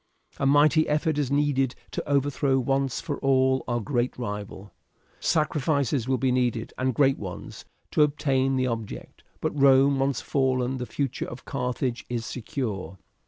A 0.39 0.47
mighty 0.47 0.89
effort 0.89 1.19
is 1.19 1.29
needed 1.29 1.75
to 1.91 2.09
overthrow 2.09 2.57
once 2.57 2.99
for 2.99 3.19
all 3.19 3.63
our 3.67 3.79
great 3.79 4.17
rival. 4.17 4.73
"Sacrifices 5.19 6.07
will 6.07 6.17
be 6.17 6.31
needed, 6.31 6.73
and 6.75 6.95
great 6.95 7.19
ones, 7.19 7.65
to 7.91 8.01
obtain 8.01 8.55
the 8.55 8.65
object, 8.65 9.23
but 9.41 9.51
Rome 9.55 9.99
once 9.99 10.19
fallen 10.19 10.77
the 10.77 10.87
future 10.87 11.27
of 11.27 11.45
Carthage 11.45 12.03
is 12.09 12.25
secure. 12.25 12.97